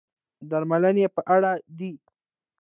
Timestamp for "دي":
1.77-1.91